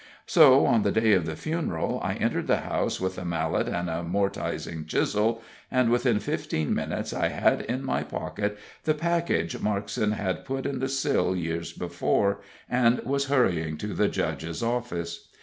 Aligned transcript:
So, 0.25 0.65
on 0.65 0.81
the 0.81 0.91
day 0.91 1.13
of 1.13 1.27
the 1.27 1.35
funeral, 1.35 1.99
I 2.03 2.15
entered 2.15 2.47
the 2.47 2.57
house 2.61 2.99
with 2.99 3.19
a 3.19 3.23
mallet 3.23 3.67
and 3.67 3.87
a 3.87 4.01
mortizing 4.01 4.87
chisel, 4.87 5.43
and 5.69 5.91
within 5.91 6.19
fifteen 6.19 6.73
minutes 6.73 7.13
I 7.13 7.27
had 7.27 7.61
in 7.61 7.83
my 7.83 8.01
pocket 8.01 8.57
the 8.85 8.95
package 8.95 9.59
Markson 9.59 10.13
had 10.13 10.43
put 10.43 10.65
in 10.65 10.79
the 10.79 10.89
sill 10.89 11.35
years 11.35 11.71
before, 11.71 12.41
and 12.67 12.99
was 13.01 13.25
hurrying 13.25 13.77
to 13.77 13.89
the 13.93 14.07
judge's 14.07 14.63
office. 14.63 15.27